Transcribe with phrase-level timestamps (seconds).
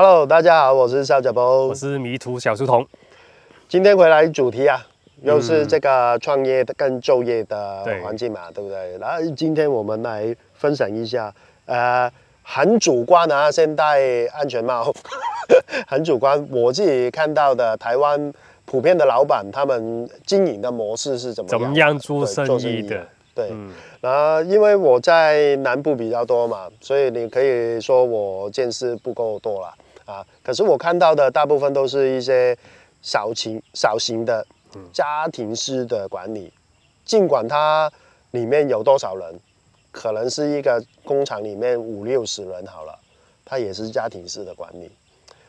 [0.00, 2.86] Hello，大家好，我是小脚波，我是迷途小书童。
[3.68, 4.80] 今天回来主题啊，
[5.24, 8.96] 又是这个创业的跟就业的环境嘛，嗯、对不对？
[8.98, 11.34] 然后今天我们来分享一下，
[11.66, 12.08] 呃，
[12.44, 14.00] 很主观啊，先戴
[14.32, 14.94] 安全帽，
[15.88, 16.46] 很主观。
[16.48, 18.32] 我自己看到的台湾
[18.66, 21.60] 普遍的老板，他们经营的模式是怎么样？
[21.60, 23.04] 怎么样做生意的？
[23.34, 29.74] 对，嗯、然后因为我在南部比较多嘛，所以你可以说我见识不够多啦。
[30.08, 32.56] 啊，可是我看到的大部分都是一些
[33.02, 34.44] 小型、小型的
[34.90, 36.50] 家庭式的管理，
[37.04, 37.92] 尽管它
[38.30, 39.38] 里面有多少人，
[39.92, 42.98] 可能是一个工厂里面五六十人好了，
[43.44, 44.90] 它也是家庭式的管理。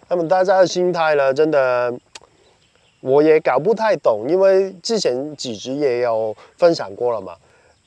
[0.09, 1.93] 那么大家的心态呢，真的
[2.99, 7.33] 我也搞不太懂，因为之前几集也有分享过了嘛。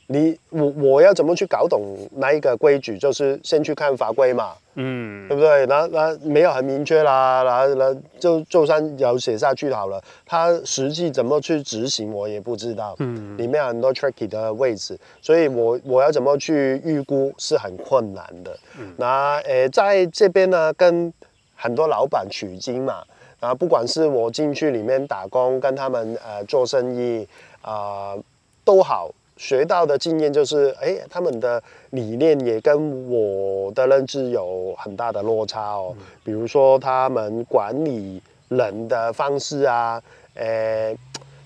[0.07, 2.97] 你我我要怎么去搞懂那一个规矩？
[2.97, 5.67] 就是先去看法规嘛，嗯，对不对？
[5.67, 18.59] 那那没有很明确啦，然后那就就算有写下去好了，它实际怎么去执行我也不知道，嗯，里面很多 tricky 的位置，所以我我要怎么去预估是很困难的。
[18.79, 21.13] 嗯、那呃，在这边呢，跟
[21.55, 23.03] 很多老板取经嘛，
[23.41, 27.29] 啊，不管是我进去里面打工，跟他们呃做生意
[27.61, 28.23] 啊、呃，
[28.65, 29.11] 都好。
[29.43, 35.93] 学到的经验就是，哎，他们的理念也跟我的认知有很大的落差哦。
[36.23, 40.01] 比如说，他们管理人的方式啊，
[40.35, 40.97] 诶，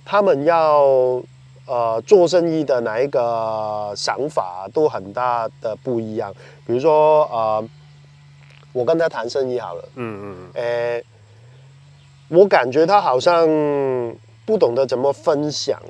[0.05, 0.85] 他们要
[1.67, 6.31] 呃做生意的哪一个想法都很大的不一样。
[6.67, 7.67] 比如说，呃，
[8.75, 11.03] 我跟他谈生意好了，嗯嗯，诶，
[12.29, 13.49] 我感觉他好像
[14.45, 15.81] 不懂得怎么分享。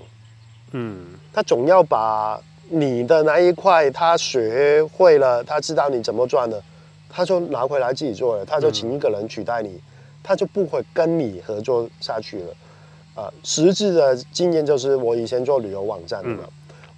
[0.70, 6.62] 嗯，他总要把你的那一块他学会了，他知道你怎么赚的，
[7.10, 9.78] 他就拿回来自己做了，他就请一个人取代你，
[10.22, 12.48] 他就不会跟你合作下去了。
[13.14, 16.44] 啊、呃，实质的经验就是我以前做旅游网站的嘛，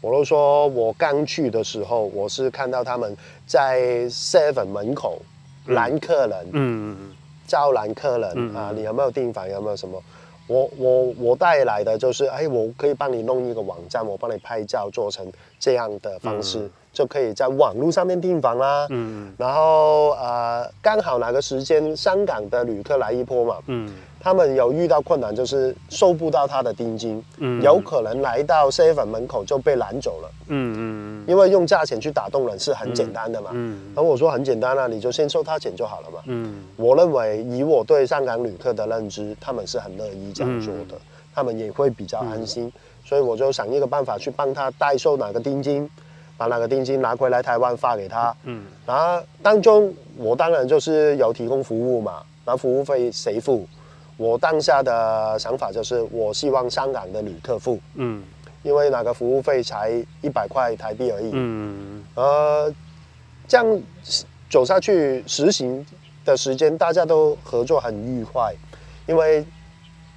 [0.00, 5.21] 我都说我刚去的时候，我是看到他们在 Seven 门口
[5.66, 7.16] 拦客人，嗯嗯嗯，
[7.48, 10.00] 招揽客人啊，你有没有订房，有没有什么？
[10.48, 18.86] 我我我带来的就是，哎，我可以帮你弄一个网站，我帮你拍照，做成这样的方式，嗯、就可以在网络上面订房啦。
[18.91, 23.59] 嗯，然后呃，刚好哪个时间香港的旅客来一波嘛。
[23.66, 23.94] 嗯。
[24.20, 41.00] 他们有遇到困难，就是收不到他的定金，嗯，有可能来到 seven 门口就被拦走了，嗯嗯，因为用价钱去打动人是很简单的嘛，嗯，然后我说很简单啊，你就先收他钱就好了嘛，嗯，我认为以我对香港旅客的认知，他们是很乐意这样做的，
[41.32, 42.70] 他们也会比较安心，
[43.04, 45.88] 所以我就想一个办法去帮他代收哪个定金，
[46.36, 53.66] 把那个定金拿回来台湾发给他，嗯，然后当中我当然就是有提供服务嘛，然后服务费谁付？
[54.18, 58.20] 我当下的想法就是，我希望香港的旅客付，嗯，
[58.64, 62.74] 因为那个服务费才一百块台币而已，嗯，呃，
[63.46, 63.80] 这样
[64.50, 65.86] 走下去实行
[66.24, 68.52] 的时间，大家都合作很愉快，
[69.06, 69.46] 因为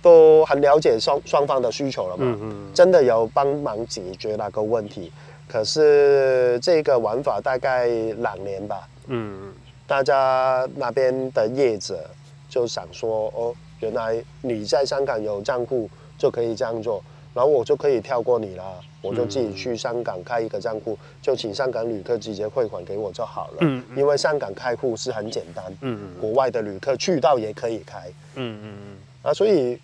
[0.01, 5.11] 都很了解双双方的需求了嘛，嗯嗯，真的有帮忙解决那个问题。
[5.47, 9.53] 可是这个玩法大概两年吧，嗯，
[9.85, 12.09] 大家那边的业者
[12.49, 13.55] 就想说，哦。
[13.81, 17.03] 原来你在香港有账户就可以这样做，
[17.33, 18.63] 然后我就可以跳过你了，
[19.01, 23.57] 我就自己去香港开一个账户，就请香港旅客直接汇款给我就好了。
[23.61, 25.65] 嗯，因为香港开户是很简单。
[25.81, 26.21] 嗯嗯。
[26.21, 28.07] 国外的旅客去到也可以开。
[28.35, 28.97] 嗯嗯嗯。
[29.23, 29.79] 啊，所以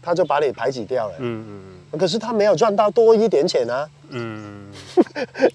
[0.00, 1.14] 他就把你排挤掉了。
[1.18, 1.98] 嗯嗯嗯。
[1.98, 3.88] 可是他没有赚到多一点钱啊。
[4.10, 4.66] 嗯。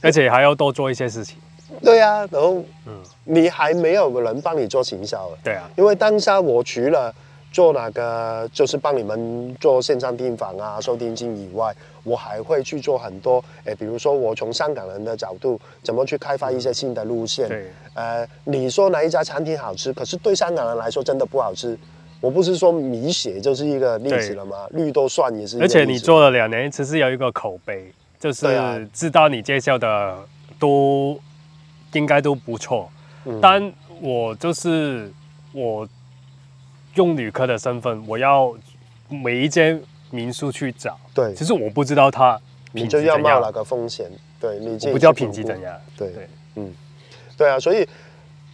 [0.01, 1.37] 而且还要多做一些事情。
[1.81, 5.37] 对啊，然后嗯，你还没有人帮你做行销了。
[5.43, 5.69] 对啊。
[5.77, 7.13] 因为当下我除了
[7.55, 11.73] 做那个就是帮你们做线上订房啊、收定金以外，
[12.03, 17.47] 我还会去做很多，诶，比如说我从香港人的角度，怎么去开发一些新的路线？
[17.47, 21.79] 对，呃，你说哪一家餐厅好吃，可是对香港人来说真的不好吃。
[22.19, 24.67] 我不是说米血就是一个例子了吗？
[24.71, 25.57] 绿豆蒜也是。
[25.61, 30.17] 而且你做了两年，其实有一个口碑，就是知道你介绍的
[30.59, 31.17] 都
[31.93, 32.89] 应该都不错。
[33.23, 33.71] 嗯，但
[34.01, 35.09] 我就是
[35.53, 35.87] 我。
[36.95, 38.53] 用旅客的身份，我要
[39.09, 39.81] 每一间
[40.11, 40.97] 民宿去找。
[41.13, 42.39] 对，其实我不知道他，
[42.71, 44.09] 你就要冒那个风险。
[44.39, 45.75] 对，你不知道品质怎样。
[45.97, 46.73] 对，对嗯，
[47.37, 47.87] 对啊，所以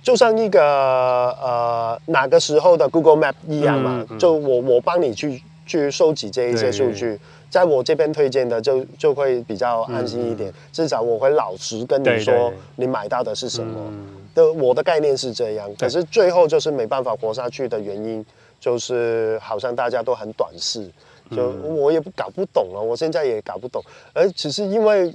[0.02, 7.20] 就像一个呃哪个时候的 Google Map 一样嘛，嗯嗯、就我我帮你去去收集这一些数据，
[7.52, 13.94] 在我这边推荐的就就会比较安心一点，嗯、至少我会老实跟你说你买到的是什么。
[14.34, 18.26] 的、嗯、我的概念是这样，可是最后就是没办法活下去的原因，
[18.60, 20.90] 就是好像大家都很短视，
[21.36, 23.84] 就我也不搞不懂了，我现在也搞不懂，
[24.14, 25.14] 而只是因为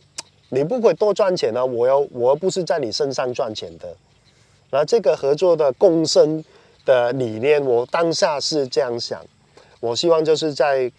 [0.50, 3.88] 你不会多赚钱呢、啊，我又我又不是在你身上赚钱的，
[4.68, 6.44] 然后这个合作的共生
[6.84, 9.24] 的理念，我当下是这样想。
[9.80, 10.90] 我希望就是在，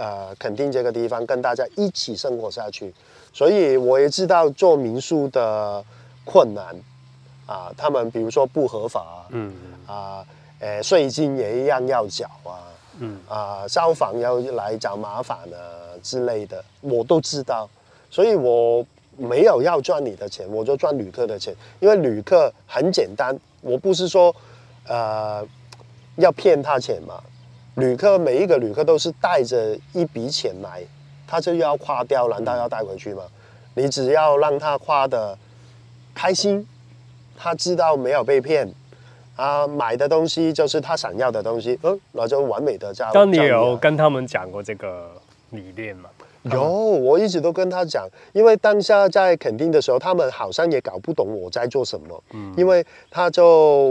[0.00, 2.90] 呃，垦丁这个地方跟大家一起生活下去，
[3.34, 5.84] 所以我也知道做民宿的
[6.24, 6.74] 困难，
[7.44, 9.52] 啊，他们比如说不合法，嗯，
[9.86, 10.24] 啊，
[10.60, 12.64] 诶，税金也一样要缴啊，
[12.98, 17.68] 嗯，啊，消防要来找麻烦啊之类的，我都知道，
[18.08, 18.82] 所以我
[19.18, 24.34] 没有要赚你的钱，我就赚旅客的钱，因为旅客很简单，我不是说，
[24.86, 25.46] 呃，
[26.16, 27.22] 要骗他钱嘛。
[27.80, 30.82] 旅客每一个旅客都是带着一笔钱来，
[31.26, 33.22] 他就要花掉，难道要带回去吗？
[33.74, 35.36] 你只要让他花的
[36.14, 36.66] 开心，
[37.36, 38.70] 他知道没有被骗，
[39.36, 43.10] 啊，买的东西就是他想要的东西，嗯，那就完美的交。
[43.12, 45.10] 当你有跟他们讲过这个
[45.50, 46.10] 理念吗？
[46.44, 52.24] 有，我一直都跟他讲，因为当下在垦丁的时候，他们好像也搞不懂我在做什么。
[52.32, 53.44] 嗯，因为他就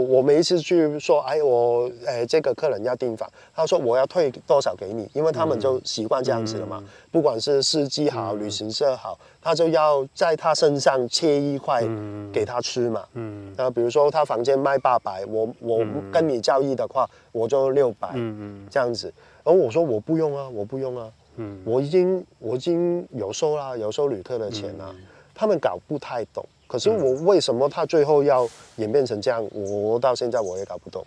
[0.08, 6.78] 我每一次去说，哎，我哎这个客人要订房，他说我要退多少给你，因为他们就习惯这样子了嘛。
[6.80, 11.86] 嗯、不管是司机好，旅行社好，他就要在他身上切一块
[12.32, 13.04] 给他吃嘛。
[13.14, 18.08] 嗯，那比如说他房间卖八百，我我跟你交易的话，我就六百。
[18.14, 19.12] 嗯嗯，这样子。
[19.44, 21.08] 然后我说我不用啊，我不用啊。
[21.42, 24.88] 嗯，我已经我已经有收啦，有收旅客的钱啦。
[24.90, 24.96] 嗯、
[25.34, 28.46] 他们搞不太懂，可是我为什么他最后要
[28.76, 29.42] 演变成这样？
[29.54, 31.02] 我到现在我也搞不懂。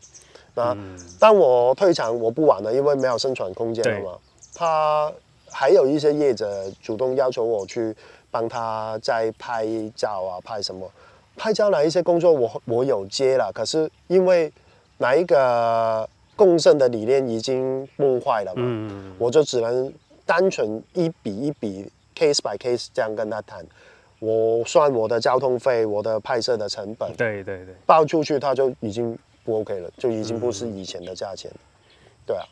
[0.55, 0.75] 那
[1.19, 4.17] 当我退场，我不玩了，因为没有生存空间了嘛。
[4.55, 5.13] 他
[5.51, 7.95] 还有一些业者主动要求我去
[8.31, 10.89] 帮他再拍照啊，拍什么？
[11.37, 14.51] 拍照哪一些工作我我有接了，可是因为
[14.97, 19.93] 哪一个共生的理念已经崩坏了嘛，嗯、我就只能。
[20.25, 23.65] 单纯一笔一笔 case by case 这样跟他谈，
[24.19, 31.59] 我算我的交通费，我的拍摄的成本，对对对，报出去他就已经不 OK 了，就已经不是以前的价钱，嗯、
[32.25, 32.45] 对啊，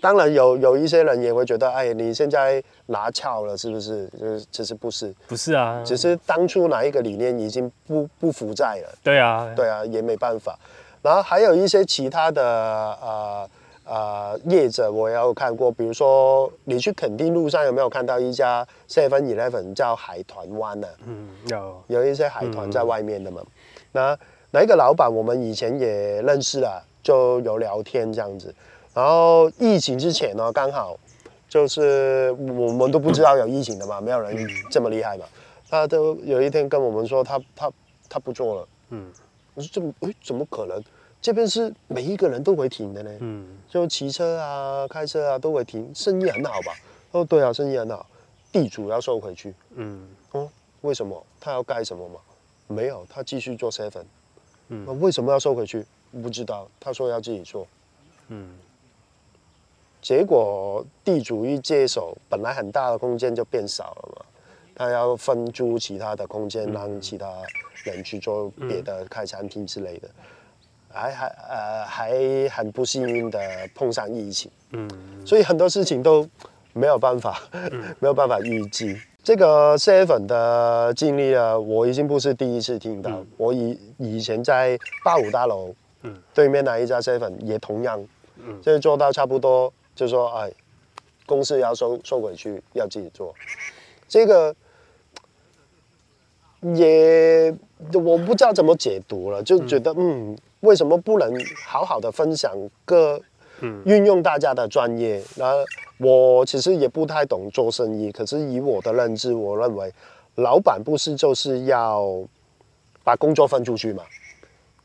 [0.00, 4.06] 当然有有一些人也会觉得，哎，你现在拿翘了是不是？
[4.08, 10.56] 就是其实不是，不是啊，只是当初哪一个理念已经不不负债了，对啊，对啊，也没办法。
[11.02, 12.42] 然后还有一些其他的
[13.00, 13.50] 呃。
[13.86, 20.88] 呃，业者我也有看过，比如说你去垦丁路上有没有看到一家 Seven Eleven 叫海豚湾呢？
[21.06, 23.40] 嗯，有，有一些海豚在外面的嘛。
[23.40, 23.46] 嗯、
[23.92, 24.18] 那
[24.50, 28.52] 哪一个老板我们以前也认识了，就有聊天这样子。
[28.92, 30.98] 然后疫情之前呢，刚好
[31.48, 34.36] 就是我们都不知道有疫情的嘛，没有人
[34.68, 35.24] 这么厉害嘛。
[35.70, 37.70] 他都有一天跟我们说他他
[38.08, 38.68] 他不做了。
[38.90, 39.12] 嗯，
[39.54, 40.82] 我说这么诶，怎么可能？
[41.20, 46.74] 这边是每一个人都会停的呢，嗯，就骑车啊、开车啊都会停，生意很好吧？
[47.12, 48.06] 哦，对啊，生意很好，
[48.52, 50.48] 地主要收回去，嗯，哦，
[50.82, 51.24] 为什么？
[51.40, 52.20] 他要盖什么吗？
[52.68, 54.04] 没有，他继续做 seven，
[54.68, 55.84] 嗯，那为什么要收回去？
[56.22, 57.66] 不知道，他说要自己做，
[58.28, 58.56] 嗯，
[60.00, 64.26] 结果地主一接手，本来很大的空间就变少了嘛，
[64.74, 67.42] 他要分租其他的空间，让其他
[67.84, 70.08] 人去做别的开餐厅之类的。
[70.92, 73.38] 还还呃还很不幸运的
[73.74, 74.88] 碰上疫情，嗯，
[75.26, 76.26] 所以很多事情都
[76.72, 78.96] 没有办法，嗯、 没有办法预计。
[79.22, 83.10] 这个 seven 的经历啊，我已经不是第一次听到。
[83.10, 88.00] 嗯、我以以前在八五大楼，嗯，对面那一家 seven 也同样，
[88.36, 90.52] 嗯，就是做到差不多，就说哎，
[91.26, 93.34] 公司要收收回去，要自己做。
[94.06, 94.54] 这个
[96.60, 97.52] 也
[97.92, 100.38] 我不知道怎么解读了，就觉得嗯。
[100.60, 101.32] 嗯为什么不能
[101.66, 102.52] 好好的分享
[102.84, 103.20] 各
[103.84, 105.22] 运用大家的专业？
[105.36, 105.66] 那、嗯、
[105.98, 109.92] 我其实也不太懂做生意，可是以我的认知，我认为
[110.36, 112.06] 老板不是就是要
[113.04, 114.02] 把工作分出去嘛，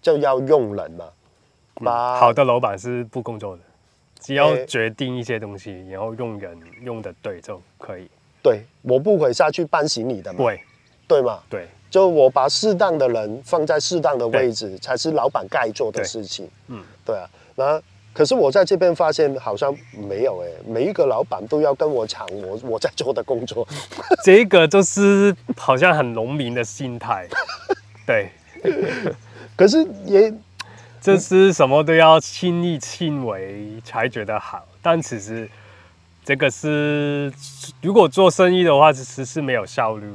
[0.01, 1.05] 就要用人嘛。
[1.75, 3.63] 把、嗯、好的老板是不工作的，
[4.19, 8.07] 只要决定一些东西，欸、然后用人用的对就可以。
[8.43, 10.37] 对，我不会下去搬行李的嘛。
[10.37, 10.61] 对，
[11.07, 11.39] 对嘛？
[11.49, 11.67] 对。
[11.91, 16.49] 就我把适当的人放在适当的位置，才是老板该做的事情。
[16.69, 17.29] 嗯，对啊。
[17.55, 17.79] 那
[18.13, 23.67] 可是我在这边发现好像没有哎、欸，每一个老板都要跟我抢我我在做的工作。
[24.25, 27.27] 这个就是好像很农民的心态。
[28.07, 28.31] 对。
[29.57, 30.33] 可是也，
[31.01, 35.49] 就是什么都要亲力亲为才觉得好，但其实
[36.23, 37.31] 这个是
[37.81, 40.07] 如果做生意的话，其实是没有效率，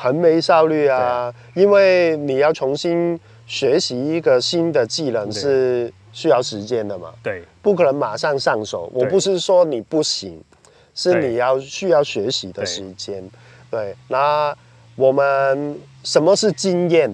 [0.00, 8.88] 很没效率啊，因为你要重新学习一个新的技能是需要时间的嘛，对，不可能马上上手。
[8.94, 10.40] 我不是说你不行，
[10.94, 13.28] 是你要需要学习的时间。
[13.68, 14.56] 对，那
[14.94, 17.12] 我们什么是经验？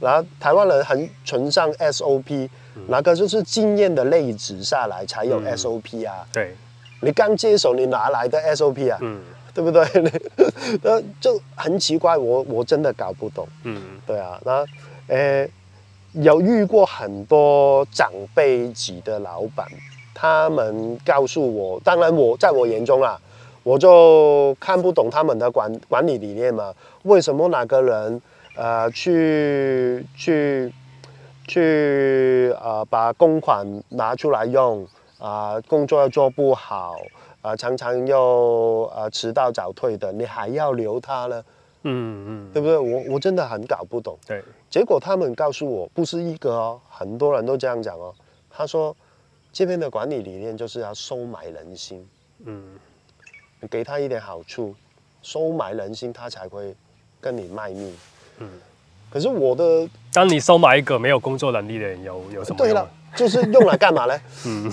[0.00, 2.48] 然后台湾人很崇尚 SOP，
[2.88, 6.26] 那个就是经验的累积下来才有 SOP 啊。
[6.32, 6.52] 对，
[7.00, 8.98] 你刚接手，你哪来的 SOP 啊？
[9.00, 9.20] 嗯，
[9.54, 9.84] 对不对？
[10.82, 13.46] 那，就很奇怪，我我真的搞不懂。
[13.62, 14.64] 嗯，对啊，那
[15.06, 15.48] 呃，
[16.12, 19.66] 有遇过很多长辈级的老板，
[20.12, 23.20] 他们告诉我，当然我在我眼中啊，
[23.62, 28.20] 我就看不懂他们的管管理理念嘛，为什么哪个人？
[28.56, 30.72] 呃，去去
[31.48, 34.84] 去呃，把公款拿出来用
[35.18, 36.94] 啊、呃，工作又做不好
[37.44, 41.44] 啊、呃，常常又呃迟到早退的，你还要留他呢？
[41.82, 42.78] 嗯嗯，对不对？
[42.78, 44.18] 我我真的很搞不懂。
[44.26, 48.14] 对，结果他们告诉我，不是一个哦，很多人都这样讲哦。
[48.48, 48.96] 他说，
[49.52, 52.08] 这边的管理理念就是要收买人心。
[52.46, 52.62] 嗯，
[53.60, 54.74] 你给他一点好处，
[55.20, 56.74] 收买人心，他才会
[57.20, 57.94] 跟你卖命。
[58.38, 58.48] 嗯，
[59.10, 62.56] 可是我的，当你收买一个没有工作能力的人，有有什么？
[62.56, 64.18] 对了，就是用来干嘛呢？
[64.46, 64.72] 嗯，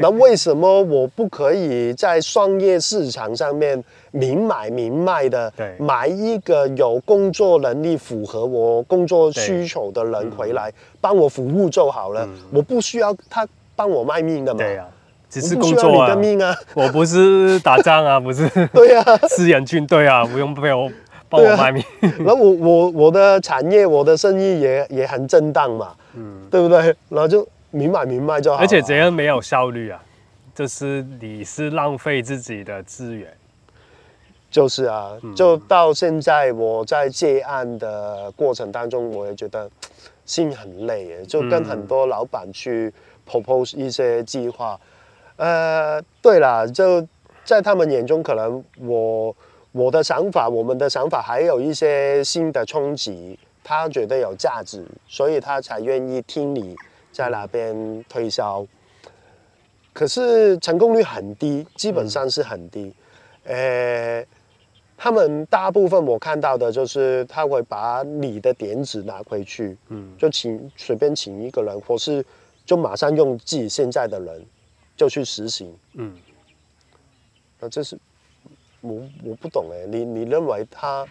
[0.02, 12.26] 那为什么我不可以在商业市场上面明买明卖的，买一个有工作能力、符合我工作需求的人回来帮我服务就好了？
[12.52, 14.58] 我不需要他帮我卖命的嘛？
[14.58, 14.86] 对呀，
[15.28, 20.90] 只是工作啊，你的命啊， 我不是打仗啊，不是， 对呀，私人军队啊，不用被我。
[21.32, 21.80] 帮我卖命，
[22.18, 26.92] 然后我我我的产业我的生意也也很正当嘛，嗯，对不对？
[27.08, 28.58] 然后就明买明卖就好。
[28.58, 30.02] 而且这样没有效率啊，
[30.54, 33.32] 就是你是浪费自己的资源。
[34.50, 39.70] 就是啊，就到现在我在接案的过程当中，我也觉得
[40.24, 42.92] 心很累耶，就跟很多老板去
[43.28, 44.78] propose 一些计划。
[45.36, 47.06] 呃，对了，就
[47.44, 49.34] 在他们眼中，可能我。
[49.72, 56.74] 我的想法，我们的想法还有一些新的冲击，他觉得有价值，所以他才愿意听你
[57.12, 58.66] 在那边推销。
[59.92, 62.92] 可是成功率很低，基本上是很低。
[63.44, 64.26] 呃、欸，
[64.96, 72.24] 他们大部分我看到的就是他会把你的点子拿回去，嗯，就请随便请一个人，或是
[72.64, 74.44] 就马上用自己现在的人
[74.96, 76.16] 就去实行，嗯，
[77.58, 77.98] 那这是。
[78.82, 81.06] 我我不懂哎，你你认为他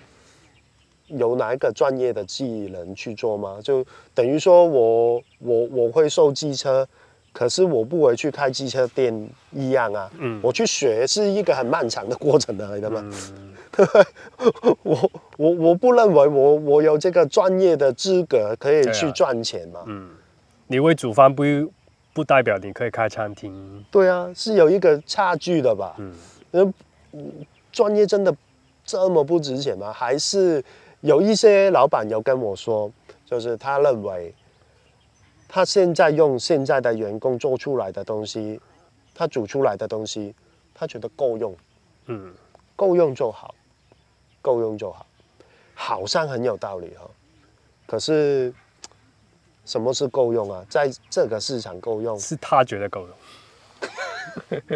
[1.09, 3.59] 有哪一个专业的技能去做吗？
[3.63, 6.87] 就等于说我我我会修机车，
[7.33, 10.09] 可是我不会去开机车店一样啊。
[10.17, 13.01] 嗯，我去学是一个很漫长的过程来的嘛。
[13.03, 13.55] 嗯，
[14.83, 19.81] 我我我不认为我我有这个专业的资格可以去赚钱嘛。
[19.87, 20.09] 嗯，
[20.67, 21.43] 你会煮饭不
[22.13, 23.85] 不代表你可以开餐厅。
[23.91, 25.95] 对啊，是有一个差距的吧？
[26.51, 26.73] 嗯，
[27.71, 28.35] 专业真的
[28.83, 29.93] 这么不值钱吗？
[29.93, 30.63] 还是
[31.01, 32.91] 有一些老板有跟我说，
[33.25, 34.33] 就是他认为
[35.47, 38.59] 他现在用现在的员工做出来的东西，
[39.13, 40.35] 他煮出来的东西，
[40.73, 41.55] 他觉得够用，
[42.07, 42.33] 嗯，
[42.75, 43.55] 够用就好，
[44.41, 45.05] 够用就好，
[45.73, 47.09] 好像很有道理哈。
[47.87, 48.53] 可是
[49.65, 50.65] 什么是够用啊？
[50.69, 53.09] 在这个市场够用，是他觉得够用。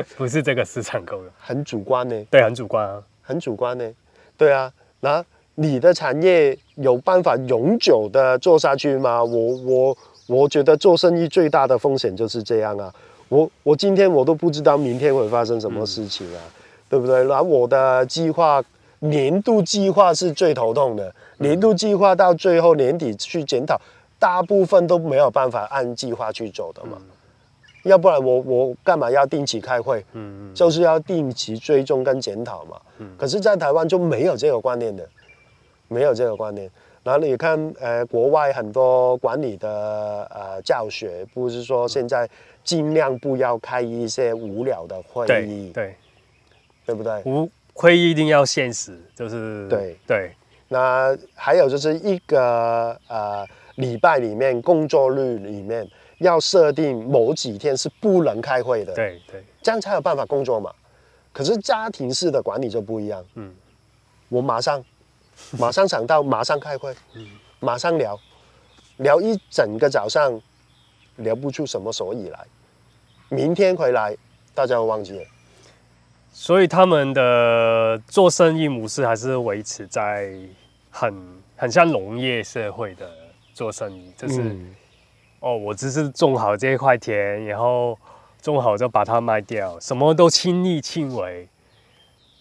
[0.18, 2.26] 不是这个市场够用，很主观呢。
[2.32, 3.94] 对，很主观啊，很主观呢。
[4.38, 5.24] 对啊，那
[5.56, 9.24] 你的产业有办法永久的做下去吗？
[9.24, 12.94] 我我我觉得做生意最大的风险就是这样啊。
[13.30, 16.52] 我我今天我都不知道明天会发生什么事情啊，嗯、
[16.90, 17.24] 对不对？
[17.26, 18.64] 然后我的计划，
[19.00, 21.14] 年度计划是最头痛的。
[21.38, 23.80] 年度计划到最后年底去检讨，
[24.18, 26.98] 大部分都没有办法按计划去走的嘛。
[27.00, 27.06] 嗯
[27.84, 30.00] 要不然我我干嘛要定期开会？
[30.14, 32.78] 嗯嗯，就是要定期追踪跟检讨嘛。
[33.00, 35.06] 嗯，可是，在台湾就没有这个观念的，
[35.88, 36.70] 没有这个观念。
[37.04, 42.30] 然后你看，呃，国外很多管理的呃教学，不是说现在
[42.64, 45.96] 尽量不要开一些无聊的会议，对对，
[46.86, 47.22] 对不对？
[47.26, 50.32] 无会议一定要现实，就是对对。
[50.70, 55.88] 那还有就是一个呃礼拜里面工作日里面。
[56.20, 60.72] 要设定某几天是不能开会的，对对，这样才有办法工作嘛。
[61.34, 63.54] 可是家庭式的管理就不一样，嗯，
[64.30, 64.82] 我马上
[65.60, 67.28] 马上想到，马上开会，嗯，
[67.60, 68.20] 马上聊，
[68.98, 70.40] 聊一整个早上，
[71.18, 72.46] 聊不出什么所以来，
[73.30, 74.16] 明天回来
[74.54, 75.26] 大家都忘记了。
[76.32, 80.34] 所以他们的做生意模式还是维持在
[80.90, 81.14] 很
[81.56, 83.08] 很像农业社会的
[83.54, 84.76] 做生意，就是、嗯、
[85.42, 87.96] 哦，我只是种好这一块田，然后
[88.42, 91.48] 种好就把它卖掉，什么都亲力亲为，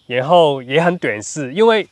[0.06, 1.86] 然后也很短视，因为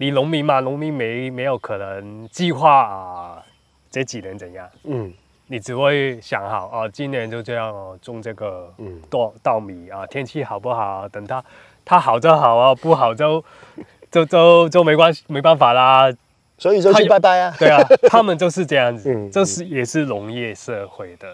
[0.00, 3.44] 你农民嘛，农民没没有可能计划啊
[3.90, 5.12] 这几年怎样，嗯。
[5.46, 8.72] 你只会想好啊，今年就这样哦，种这个
[9.10, 11.06] 稻稻米啊，天气好不好？
[11.08, 11.44] 等它
[11.84, 13.44] 它好就好啊，不好就
[14.10, 16.10] 就就就没关系，没办法啦。
[16.56, 17.54] 所以就去拜拜啊。
[17.58, 17.78] 对啊，
[18.08, 21.28] 他们就是这样子，这是也是农业社会的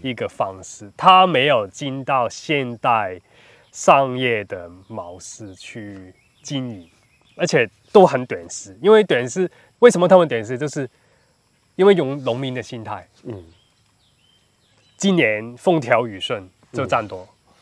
[0.00, 3.20] 一个方式，他没有进到现代
[3.72, 6.88] 商业的模式去经营，
[7.36, 8.76] 而且都很短视。
[8.82, 10.56] 因为短视，为什么他们短视？
[10.58, 10.88] 就是。
[11.76, 13.44] 因为用农民的心态，嗯，
[14.96, 17.54] 今年风调雨顺就占多，嗯、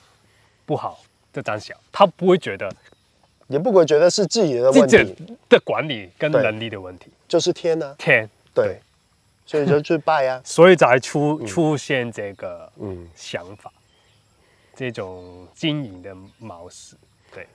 [0.67, 1.01] 不好
[1.33, 2.71] 就占小，他不会觉得，
[3.49, 5.17] 也不会觉得是自己的问题。
[5.49, 8.29] 的管理跟能力的问题，就是天呢、啊，天。
[8.53, 8.81] 对，对，
[9.47, 13.09] 所以就去拜啊， 所以才出出现这个嗯。
[13.15, 13.83] 想法，嗯、
[14.77, 16.97] 这种经营的模式，
[17.33, 17.47] 对，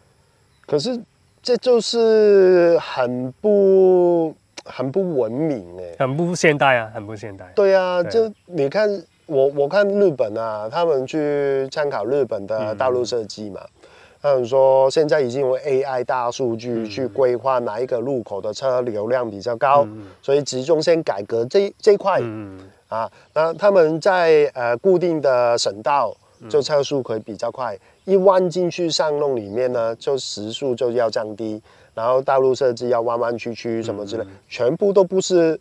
[0.66, 1.00] 可是
[1.48, 4.36] 这就是很不。
[4.70, 7.50] 很不文明哎、欸，很不现代啊，很不现代。
[7.56, 8.86] 对啊，就你看
[9.26, 13.88] 我，我看日本啊，他们去参考日本的道路设计嘛，嗯、
[14.22, 23.10] 他们说现在已经用 AI 大数据去规划哪一个路口的车流量比较高，嗯、所以集中先改革这这一块、嗯、啊。
[23.34, 26.14] 那他们在呃固定的省道
[26.50, 31.62] 就车速可以比较快，一弯进去上弄里面呢，就时速就要降低。
[31.94, 35.60] 然后道路设置要弯弯曲曲什么之类，嗯、全部都不是，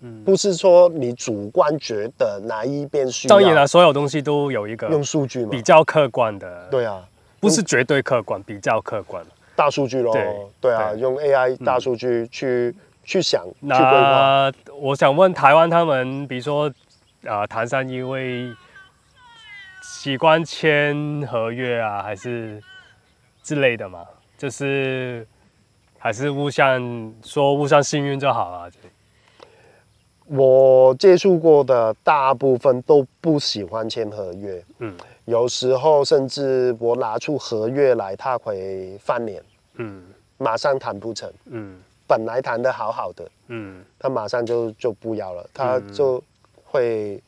[0.00, 3.38] 嗯、不是说你主观觉得哪一边需要。
[3.38, 6.66] 当然了，所有东西都有一个用数据嘛，比较客观的。
[6.72, 7.02] 对啊，
[7.38, 9.24] 不是绝对客观，比较客观。
[9.54, 14.76] 大数据咯，对，对啊，对用 AI 大数据去、嗯、去想那去规划。
[14.76, 16.66] 我想问台湾他们，比如说
[17.24, 18.52] 啊、呃，唐山因为
[19.92, 22.62] 习惯签合约啊，还是
[23.42, 24.06] 之类的嘛，
[24.38, 25.26] 就是。
[26.02, 28.70] 还是互相说互相幸运就好了。
[30.24, 39.42] 我接触过的大部分都不喜欢签合约，嗯，有时候甚至我拿出合约来，他会翻脸，
[39.74, 40.02] 嗯，
[40.38, 46.24] 马上谈不成，嗯，本来谈的好好的，嗯，他马上就就不要了，他就
[46.64, 47.22] 会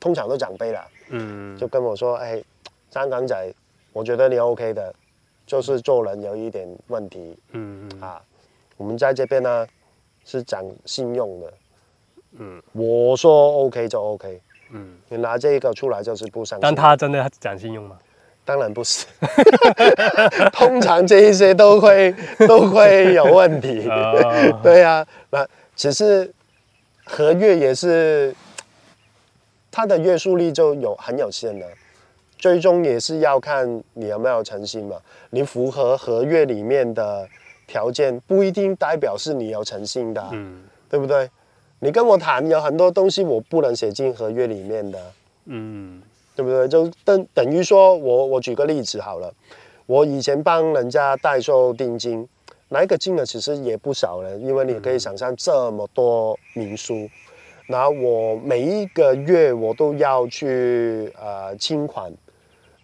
[0.00, 2.42] 通常都长辈了，嗯，就跟我说，哎，
[2.90, 3.52] 香港仔，
[3.92, 4.94] 我觉得你 OK 的。
[5.46, 8.20] 就是做人有一点问题，嗯嗯啊，
[8.76, 9.64] 我们在这边呢
[10.24, 11.52] 是讲信用的，
[12.40, 14.40] 嗯，我说 OK 就 OK，
[14.72, 16.58] 嗯，你拿这个出来就是不上。
[16.60, 17.96] 但他真的讲信用吗？
[18.44, 19.06] 当然不是，
[20.52, 22.12] 通常这一些都会
[22.48, 26.28] 都会有问题，哦、对呀、啊，那只是
[27.04, 28.34] 合约也是，
[29.76, 31.66] 它的约束力就有很有限的。
[32.38, 34.96] 最终也是要看你有没有诚信嘛。
[35.28, 37.28] 你符合合约里面的
[37.66, 41.28] 条件，不一定代表是你有诚信的，嗯，对不对？
[41.80, 44.98] 你跟我谈有很多东西我不能写进合约里面的，
[45.44, 46.00] 嗯，
[46.34, 46.66] 对不对？
[46.66, 49.30] 就等等于说我我举个例子好了，
[49.84, 52.26] 我以前帮人家代收定金，
[52.70, 57.06] 那一个金额其实也不少了，因为你可以想象这么多民宿，
[57.66, 62.12] 然后我每一个月我都要去呃清款。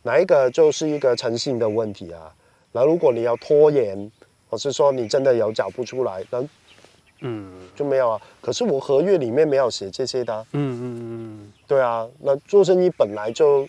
[0.04, 2.34] 哪一个就是一个诚信的问题啊？
[2.72, 4.10] 那如果你要拖延，
[4.50, 6.44] 或是说你真的有找不出来，那
[7.20, 8.20] 嗯就没有啊。
[8.40, 10.44] 可是我合约里面没有写这些的啊。
[10.54, 12.08] 嗯嗯嗯，对啊。
[12.18, 13.68] 那做生意本来就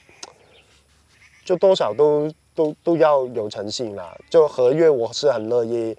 [1.46, 4.18] 就多少都都都要有诚信啦。
[4.28, 5.96] 就合约我是很乐意，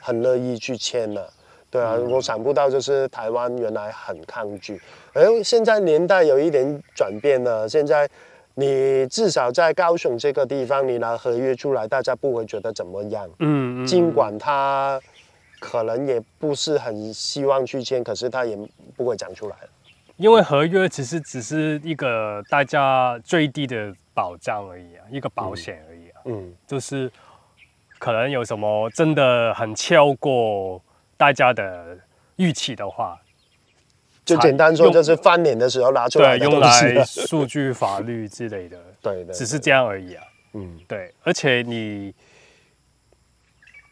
[0.00, 1.30] 很乐意去签的。
[1.74, 4.80] 对啊，我想不到就是台湾原来很抗拒，
[5.14, 8.08] 哎，现在年代有一点转变了，现在。
[8.56, 13.28] 你至少在高雄这个地方，你拿合约出来，大家不会觉得怎么样。
[13.40, 15.00] 嗯，尽管他
[15.58, 18.56] 可能也不是很希望去签，可是他也
[18.96, 19.56] 不会讲出来。
[20.18, 26.20] 因为合约其实只是一个大家最低的保障而已啊，一个保险而已啊。
[26.26, 27.10] 嗯，就是
[27.98, 30.80] 可能有什么真的很超过
[31.16, 31.98] 大家的
[32.36, 33.20] 预期的话。
[34.24, 40.24] 就简单说，就是翻脸的时候拿出来对用来数据法律之类的， 对对，只是这样而已啊。
[40.54, 42.14] 嗯，对，而且你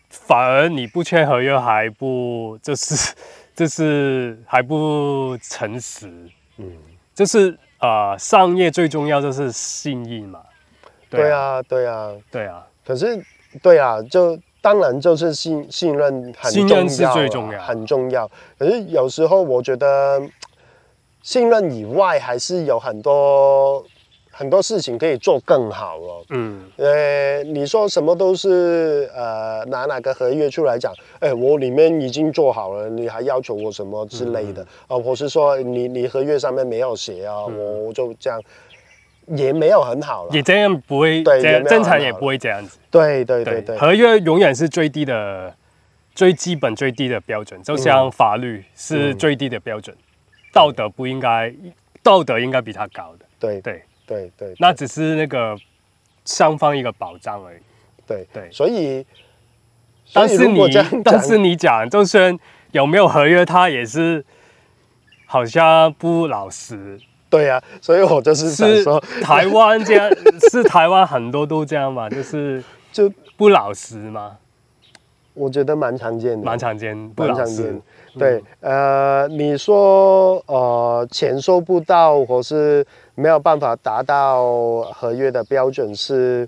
[0.09, 3.15] 反而你不签合约还不就是
[3.55, 6.09] 就是还不诚实，
[6.57, 6.79] 嗯，
[7.15, 10.43] 就是啊、呃，商业最重要就是信义嘛。
[11.11, 12.67] 对啊，对啊，对啊。
[12.87, 13.23] 可是，
[13.63, 18.31] 对啊，就当然就是信信任很重要，信任是最重要，很重要。
[18.59, 20.22] 可是有时候我觉得，
[21.20, 23.85] 信任以外还是有很多。
[24.35, 26.25] 很多事情可以做更好哦。
[26.31, 34.62] 嗯，呃，你说什么都是呃拿哪个合约出来讲，哎，我里面已经做好了，你还要求我什么之类的？
[34.88, 38.40] 哦、嗯，或是说你你合约上面没有写啊，嗯、我就这样，
[39.27, 40.31] 也没有很好了。
[40.33, 42.79] 也这样不会，对，正常也不会这样子。
[42.91, 45.55] 对对对对，合约永远是最低的、
[46.15, 50.03] 最基本、最低的标准，就像法律是最低的标准，嗯、
[50.53, 51.53] 道德不应该，
[52.03, 53.25] 道德应该比它高的。
[53.39, 53.83] 对对。
[54.05, 55.57] 对对对，那只是那个
[56.27, 57.59] 双方一个保障而已。
[58.05, 59.07] 对对，所以，
[60.13, 60.69] 但是你
[61.05, 62.37] 但是你讲，就算
[62.73, 64.23] 有没有合约，他也是
[65.25, 67.01] 好像不老实。
[67.33, 70.11] 对呀、啊，所以我就是想说，是台湾这样，
[70.53, 74.37] 是台湾很多都这样嘛，就是就不老实嘛。
[75.33, 77.81] 我觉得蛮常见的，蛮常见，不常见。
[78.18, 86.47] 对，呃，你说呃钱收不到，或是没有办法达到合约的标准是，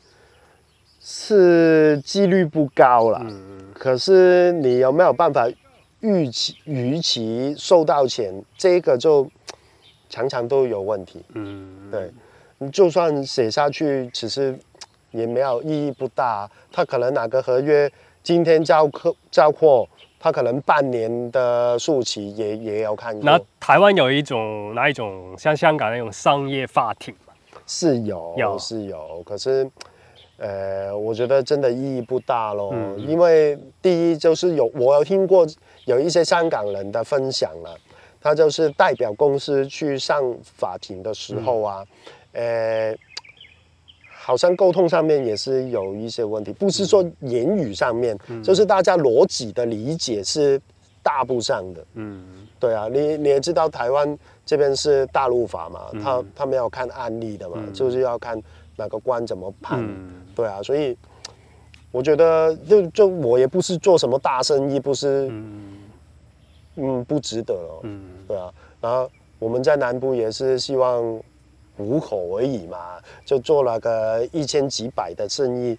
[1.01, 3.23] 是是几率不高了。
[3.25, 5.49] 嗯、可是你有没有办法
[6.01, 8.44] 预期逾期收到钱？
[8.59, 9.27] 这个就
[10.09, 11.25] 常常都有问题。
[11.35, 12.11] 嗯，对，
[12.59, 14.59] 你就算写下去，其实
[15.11, 16.51] 也没有意义不大。
[16.73, 17.90] 他可能哪个合约？
[18.23, 19.87] 今天交客交货，
[20.19, 23.14] 他可能半年的数期也也要看。
[23.21, 27.35] 那台湾有一种哪一种像香港那种商业法庭吗？
[27.67, 29.71] 是有，有是有，可是，
[30.38, 32.71] 呃，我觉得真的意义不大咯。
[32.73, 35.47] 嗯、因为第一就是有，我有听过
[35.85, 37.77] 有一些香港人的分享了，
[38.25, 41.87] 他就是代表公司去上法庭的时候啊，
[42.33, 42.97] 嗯、呃。
[44.27, 50.59] 好像沟通上面也是有一些问题，不是说言语上面，嗯、就是大家逻辑的理解是
[51.03, 51.85] 搭不上的。
[51.93, 52.25] 嗯，
[52.59, 58.43] 对啊，你你也知道台湾这边是大陆法嘛，嗯、他他们要看案例的嘛，嗯、就是要看
[58.77, 59.81] 哪个官怎么判。
[59.83, 60.97] 嗯、对啊，所以
[61.91, 65.31] 我觉得就就我也不是做什么大生意，不是，
[66.77, 67.81] 嗯，嗯，不值得哦。
[67.83, 71.21] 嗯，对啊，然后我们在南部也是希望。
[71.77, 75.77] 糊口而已嘛，就做了个一千几百的生意，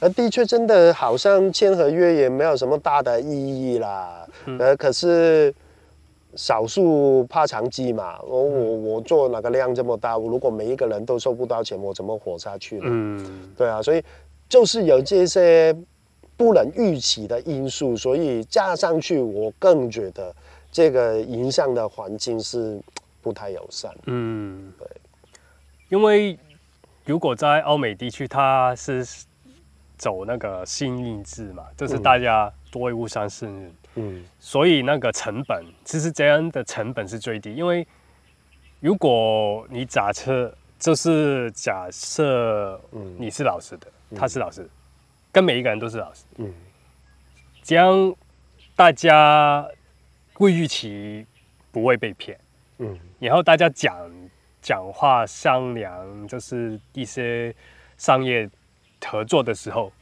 [0.00, 4.26] 而的确真的好像签合约也没有什么大的意义啦。
[4.46, 5.54] 嗯、呃，可是
[6.34, 12.84] 少数怕长计嘛，我我我做哪个量这么大，如果每一个人都收不到钱，我怎么活下去呢？
[12.86, 14.02] 嗯，对啊，所以
[14.48, 15.76] 就是有这些
[16.36, 20.34] 不能预期的因素，所以加上去，我更觉得
[20.72, 22.80] 这个影响的环境是
[23.22, 23.94] 不太友善。
[24.06, 24.86] 嗯，对。
[25.90, 26.36] 因为
[27.04, 29.06] 如果在欧美地区，它是
[29.96, 37.54] 走那个幸运制嘛，就是大家都会互相信任，嗯，所以那个成本其实这样的成本是最低。
[37.54, 37.86] 因为
[38.80, 42.80] 如果你假设就是假设
[43.16, 44.68] 你是老实的，嗯、他是老实的，
[45.34, 46.50] 跟每一个人都是老师，嗯，
[47.62, 48.14] 这样
[48.74, 49.68] 大家
[50.32, 51.26] 会预期
[51.70, 52.38] 不会被骗，
[52.78, 53.94] 嗯，然后大家讲。
[54.64, 57.54] 讲话商量，就是一些
[57.98, 58.48] 商业
[59.04, 59.92] 合作的时候，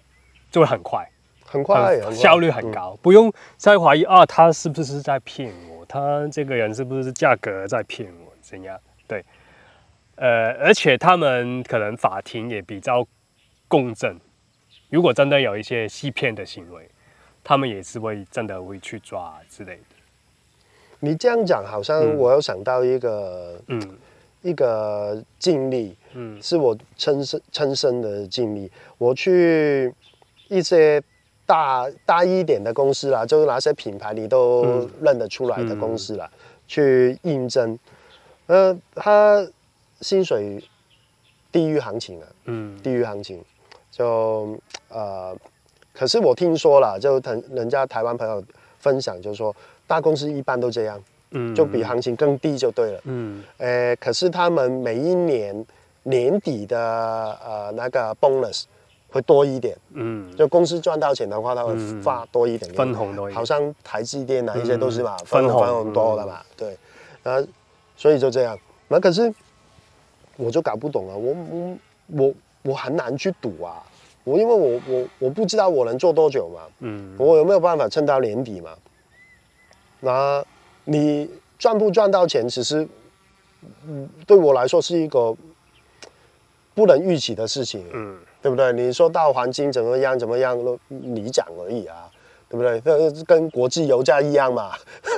[0.53, 1.05] 就会很快，
[1.45, 5.85] 很快，效率很高，嗯、不用再怀疑啊，他是不是在骗我？
[5.87, 8.33] 他这个人是不是价格在骗我？
[8.41, 8.79] 怎样？
[9.09, 9.25] 对，
[10.15, 13.05] 呃，而且他们可能法庭也比较
[13.67, 14.17] 公正，
[14.93, 16.89] 如果真的有一些欺骗的行为，
[17.43, 19.97] 他们也是会真的会去抓之类的。
[21.01, 23.81] 你这样讲，好像我有想到一个，嗯。
[23.81, 23.99] 嗯
[24.43, 28.69] 一个经历，嗯，是我亲身亲身的经历。
[28.99, 29.95] 我去
[30.49, 31.01] 一些
[31.47, 37.79] 大大一点的公司啦，就是哪些品牌你都认得出来的公司啦，嗯、去应征。
[38.49, 39.47] 呃，他
[40.01, 40.61] 薪水
[41.53, 43.41] 低于行情啊，嗯，低于行情。
[43.93, 45.37] 就呃，
[45.93, 48.43] 可是我听说了，就等人家台湾朋友
[48.79, 49.55] 分享，就是说
[49.87, 51.01] 大公司一般都这样。
[51.35, 53.01] 嗯，就比行情更低就对了。
[53.05, 55.65] 嗯，诶、欸，可是他们每一年
[56.03, 56.79] 年底的
[57.43, 58.65] 呃那个 bonus
[59.09, 59.75] 会多一点。
[59.95, 63.35] 嗯，就公司赚到钱的话，他会发多一点，嗯、分红多一点。
[63.35, 66.43] 好像台积电啊一些都是嘛，嗯、分红分红多的嘛。
[66.43, 66.79] 嗯、对，
[67.23, 67.43] 啊，
[67.97, 68.59] 所以就这样。
[68.89, 69.33] 那可是
[70.37, 71.79] 我就搞不懂了，我我
[72.27, 73.83] 我我很难去赌啊。
[74.25, 76.61] 我因为我我我不知道我能做多久嘛。
[76.81, 78.71] 嗯，我有没有办法撑到年底嘛？
[80.01, 80.45] 那。
[80.85, 82.85] 你赚不赚到钱，其实，
[83.87, 85.33] 嗯，对我来说是一个
[86.75, 88.73] 不能预期的事情，嗯，对不对？
[88.73, 92.11] 你说大环境怎么样怎么样，你讲而已啊，
[92.49, 92.81] 对不对？
[93.13, 94.73] 这跟国际油价一样嘛，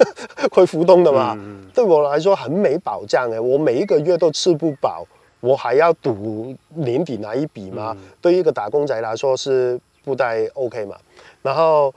[0.52, 1.32] 会浮动的嘛。
[1.38, 5.06] 嗯、对我来说很没保障哎，我每一个月都吃不饱，
[5.44, 7.94] 我还要赌年底那一笔吗？
[7.98, 10.96] 嗯、对一个打工仔来说是不太 OK 嘛。
[11.42, 11.94] 然后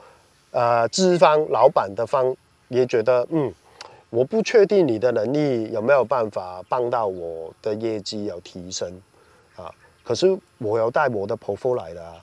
[0.51, 2.35] 呃，资方老板的方
[2.67, 3.53] 也觉得嗯。
[4.09, 8.89] 我不确定你的能力有没有办法帮到我的业绩有提升
[9.57, 9.69] 啊？
[10.01, 10.25] 可是
[10.59, 12.15] 我有带我的 portfolio 来的啊，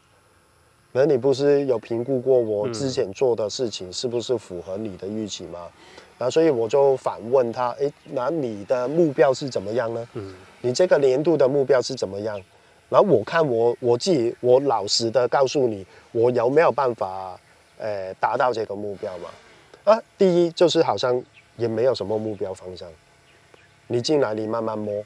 [0.92, 5.58] 那你不是有评估过我之前做的事情是不是符合你的预期吗？
[5.58, 10.08] 然后所以我就反问他，诶，那你的目标是怎么样呢？
[10.14, 12.40] 嗯，你这个年度的目标是怎么样？
[12.88, 17.38] 然后我看我我自己，我老实的告诉你，我有没有办法
[17.78, 19.28] 诶达到这个目标嘛？
[19.84, 21.22] 啊，第一就是好像。
[21.56, 22.88] 也没有什么目标方向，
[23.87, 25.04] 你进来你慢慢摸，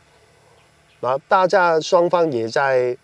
[0.99, 2.97] 然后大家双方也在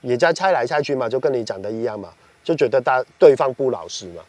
[0.00, 4.24] 也在猜来猜去嘛，就跟你讲的一样嘛，就觉得大对方不老实嘛，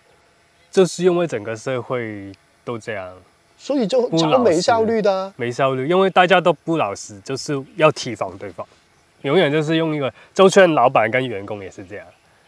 [0.70, 2.32] 就是因为整个社会
[2.64, 3.12] 都这样，
[3.60, 8.66] 所以就超没效率的啊，没效率，因为大家都不老实，就是要提防对方，
[9.24, 12.06] 永远就是用一个周圈，老板跟员工也是这样。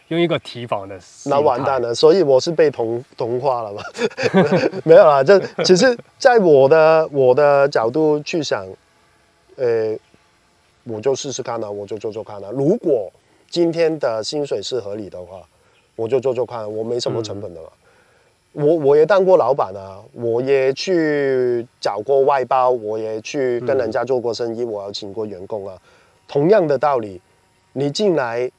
[0.08, 3.82] 用一个提防的，那完蛋了，所以我是被同同化了嘛？
[4.84, 8.66] 没有啦，这其实，在我的我的角度去想，
[9.56, 9.96] 呃，
[10.84, 12.50] 我就试试看啦，我就做做看啦。
[12.52, 13.10] 如果
[13.48, 15.40] 今天的薪水是合理的话，
[15.96, 17.68] 我就做做看，我没什么成本的嘛。
[17.72, 17.81] 嗯、
[18.52, 25.76] 我我也当过老板啊，我也去找过外包，我也去跟人家做过生意，我要请过员工啊。
[26.28, 27.20] 同样的道理，
[27.72, 28.50] 你进来。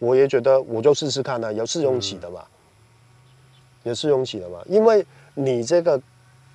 [0.00, 2.44] 我也觉得，我就试试看呢、啊，有试用期的嘛，
[3.82, 6.00] 有试用期的嘛，因为你这个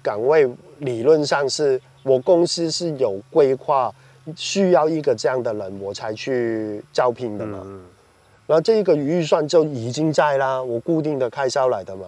[0.02, 3.94] 岗位理论上是我公司是有规划，
[4.38, 7.68] 需要一个这样的人，我才去招聘的嘛。
[8.48, 12.06] 然后这个预算就已经在啦，我固定的开销来的嘛。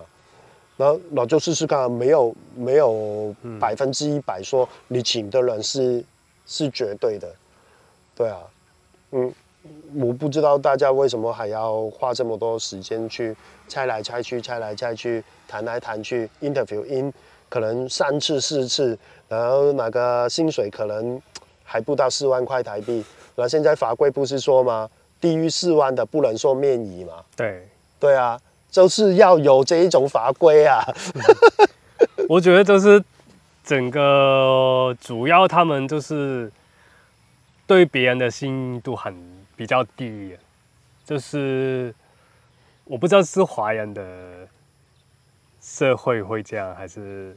[0.78, 6.04] 然后那就试试看，没有没有百分之一百说你请的人是
[6.46, 7.34] 是绝对的，
[8.16, 8.40] 对啊，
[9.12, 9.34] 嗯。
[9.96, 13.36] 我不知道大家为什么还要花这么多时间去
[13.68, 17.12] 猜来猜去、猜来猜去、谈来谈去，interview in
[17.50, 18.96] 可能三次四次，
[19.28, 21.20] 然后那个薪水可能
[21.64, 23.04] 还不到四万块台币。
[23.34, 24.88] 那现在法规不是说吗？
[25.20, 27.26] 低于四万的不能说面议嘛？
[27.36, 27.68] 对，
[28.00, 28.40] 对啊，
[28.76, 30.84] 就是要有这一种法规啊。
[32.28, 33.02] 我觉得就是
[33.64, 36.52] 整个主要他们就是
[37.66, 39.34] 对别人的信度很。
[39.58, 40.36] 比较低，
[41.06, 41.96] 就是
[42.84, 44.46] 我不知道是华人的
[45.62, 47.34] 社会会这样，还是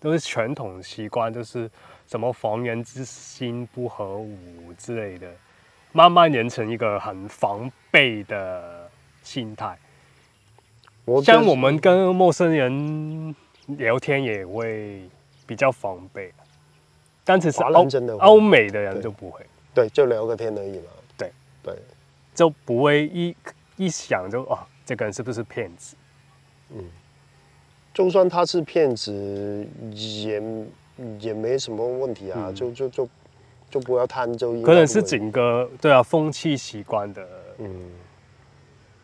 [0.00, 1.70] 都是传统习惯，就是
[2.06, 5.30] 什么防人之心不可无之类的，
[5.92, 8.88] 慢慢养成一个很防备的
[9.22, 9.78] 心态。
[11.22, 13.34] 像我们跟陌生人
[13.66, 15.08] 聊天也会
[15.46, 16.32] 比较防备，
[17.24, 17.86] 但只是欧
[18.18, 20.86] 欧美的人就不会，对，就聊个天而已嘛。
[21.16, 21.74] 对，
[22.34, 23.34] 就不会一
[23.76, 25.96] 一想就哦，这个人是不是骗子？
[26.74, 26.84] 嗯，
[27.92, 30.42] 就算他是骗子，也
[31.20, 33.08] 也没什么问题啊，嗯、就就就
[33.70, 37.26] 就不要贪，就可能是整个对啊风气习惯的，
[37.58, 37.90] 嗯，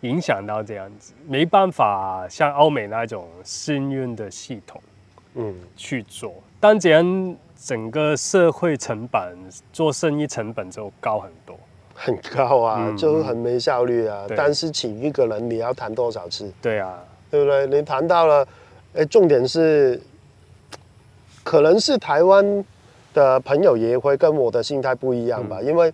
[0.02, 4.80] 影响到这样子，没办法像欧美那种幸运的系统，
[5.34, 9.36] 嗯，去做，但这样整个社会成本
[9.72, 11.56] 做生意成本就高很多。
[12.02, 14.24] 很高啊，嗯、就很没效率啊。
[14.34, 16.50] 但是请一个人，你要谈多少次？
[16.62, 16.98] 对啊，
[17.30, 17.66] 对不对？
[17.66, 18.48] 你谈到了，
[18.94, 20.00] 哎，重点是，
[21.44, 22.64] 可能是台湾
[23.12, 25.58] 的朋友也会跟我的心态不一样吧。
[25.60, 25.92] 嗯、因为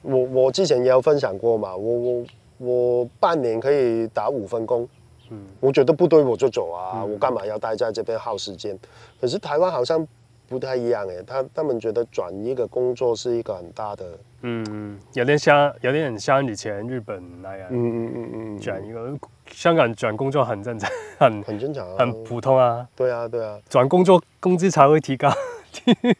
[0.00, 2.24] 我我之前也有分享过嘛，我我
[2.62, 4.88] 我半年可以打五份工，
[5.30, 8.78] 嗯，我觉得不对我就走啊，嗯、我干嘛要待在这边耗时间？
[9.20, 10.06] 可是台湾好像。
[10.48, 14.04] 不太一样哎，他他们觉得转一个工作是一个很大的，
[14.42, 19.10] 嗯，有点像，有点像以前日本那样，嗯嗯嗯嗯，转一个
[19.50, 22.86] 香港转工作很正常，很很正常，啊很普通啊。
[22.94, 25.32] 对啊对啊，转工作工资才会提高。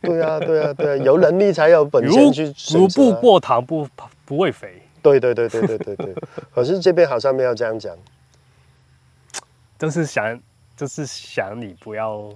[0.01, 2.55] 对啊对啊对啊，有能力才有本钱去。
[2.73, 3.87] 如不过堂不
[4.25, 4.81] 不会肥。
[5.03, 6.15] 对对对对对对对，
[6.55, 7.97] 可是这边好像没有这样讲，
[9.79, 10.41] 就是想
[10.77, 12.31] 就是想你不要。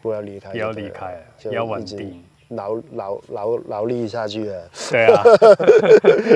[0.00, 4.68] 不要离开，不要离开，要稳定，劳劳劳劳力下去了！
[4.90, 5.22] 对啊，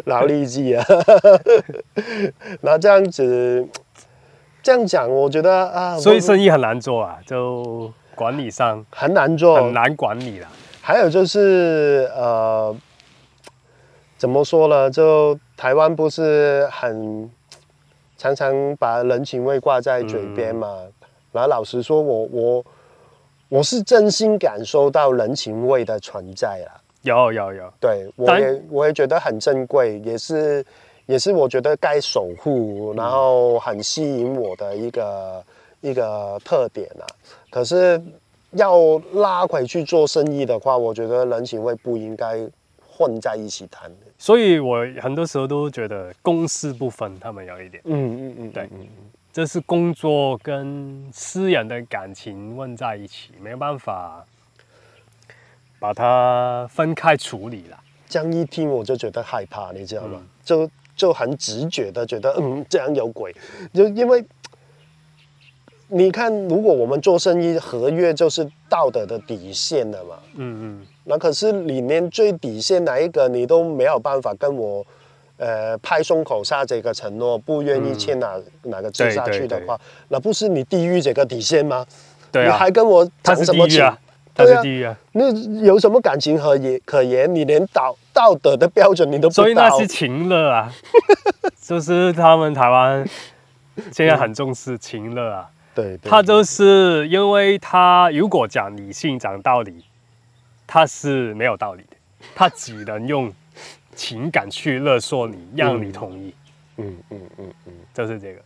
[0.05, 0.87] 劳力计啊！
[2.63, 3.67] 那这样子
[4.63, 10.47] 这样讲，我觉得啊，所以生意很难做啊，就管理上很难做，很难管理了。
[10.81, 12.73] 还有就是呃，
[14.19, 14.91] 怎么说呢？
[14.91, 17.31] 就台湾不是很
[18.17, 20.79] 常常把人情味挂在嘴边嘛？
[20.81, 20.93] 嗯、
[21.33, 22.65] 然后老实说我，我我
[23.51, 26.81] 我是真心感受到人情味的存在了。
[27.03, 30.65] 有有有，对我也我也觉得很珍贵，也是
[31.05, 35.45] 也是我觉得该守护，然后很吸引我的一个
[35.83, 37.05] 一个特点啊。
[37.51, 38.03] 可是
[38.53, 42.49] 要拉回去做生意的话，我觉得人情味不应该。
[42.97, 48.71] 混在一起谈的，所以我很多时候都觉得公私不分，他们有一点，嗯嗯嗯，嗯，对，
[49.33, 54.25] 这是工作跟私人的感情混在一起，没有办法
[55.79, 57.79] 把它分开处理了。
[58.09, 60.19] 这样一听我就觉得害怕，你知道吗？
[60.21, 63.35] 嗯、就就很直觉的觉得，嗯，这样有鬼，
[63.75, 64.25] 就因为。
[65.89, 70.19] 你看，如果我们做生意，合约就是道德的底线了嘛。
[70.35, 70.87] 嗯嗯。
[71.09, 74.85] 那可是里面最底线哪一个，你都没有办法跟我，
[75.37, 81.87] 呃，拍胸口下这个承诺，不愿意签哪、嗯、哪个字下去的话，那不是你低于这个底线吗？
[82.33, 82.47] 对啊。
[82.47, 83.83] 你还跟我谈什么情？
[83.83, 83.97] 啊？
[84.35, 84.95] 他是低于啊。
[85.13, 85.31] 那
[85.65, 87.33] 有什么感情可言可言？
[87.35, 89.35] 你连道道德的标准你都不。
[89.35, 90.71] 所以那是情乐啊，
[91.63, 93.09] 就是他们台湾
[93.93, 95.49] 现在很重视情乐啊。
[95.75, 99.85] 对，对，他就是因为他如果讲理性讲道理，
[100.67, 101.97] 他是没有道理的，
[102.35, 103.33] 他只能用
[103.95, 106.35] 情感去勒索你，让你同意。
[106.79, 108.41] 嗯嗯嗯嗯，就是这个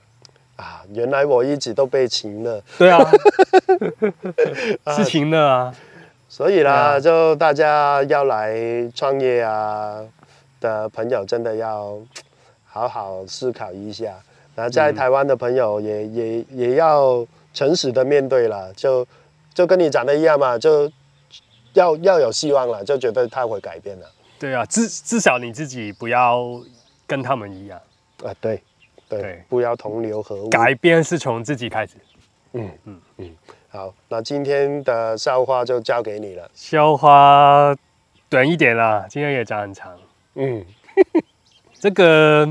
[0.56, 2.62] 啊，原来我一直都被情勒。
[2.78, 3.00] 对啊，
[4.94, 5.74] 是情勒啊。
[6.28, 8.56] 所以啦，就大家要来
[8.94, 9.98] 创业啊
[10.60, 11.98] 的朋友，真的要
[12.64, 14.14] 好好思考一下。
[14.54, 19.04] 那在台湾的朋友也、嗯、也也要诚实的面对了，就
[19.52, 20.88] 就跟你讲的一样嘛，就
[21.74, 24.06] 要要有希望了，就觉得他会改变了。
[24.38, 26.60] 对啊，至至少你自己不要
[27.06, 27.80] 跟他们一样
[28.24, 28.62] 啊，对
[29.08, 30.48] 对，对不要同流合污。
[30.50, 31.94] 改变是从自己开始。
[32.52, 33.36] 嗯嗯嗯，
[33.68, 36.50] 好，那今天的笑话就交给你了。
[36.54, 37.74] 笑话
[38.28, 39.96] 短一点啦，今天也讲很长。
[40.34, 40.64] 嗯，
[41.78, 42.48] 这个。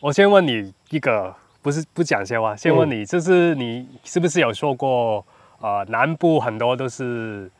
[0.00, 1.32] 我先问你一个，
[1.62, 5.24] 不是不讲笑话，先问你，就是你是不是有说过，
[5.62, 7.50] 呃，南部很多都是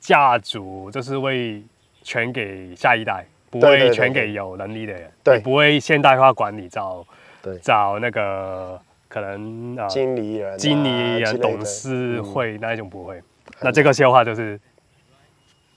[0.00, 1.62] 家族，就是会
[2.02, 7.06] 传给下一代，不会传给有能力的人，对，不会现代化管理找，
[7.42, 13.22] 对，找那个可能呃经理人、经理人、董事会那一种不会。
[13.60, 14.58] 那这个笑话就是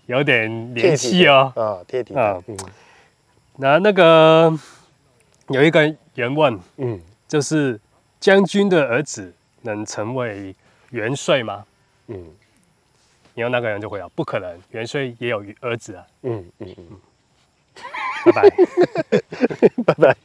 [0.07, 2.57] 有点联系哦，啊，贴题啊，嗯，
[3.57, 4.51] 那那个。
[5.49, 5.79] 有一个
[6.15, 7.79] 人问，嗯，就是
[8.19, 10.55] 将军的儿子能成为
[10.95, 11.65] 元帅吗？
[12.07, 12.33] 嗯，
[13.33, 16.07] 然后那个人就回答：不可能，元帅也有儿子啊。
[16.23, 16.99] 嗯嗯嗯，
[18.25, 18.49] 拜拜，
[19.85, 20.17] 拜拜。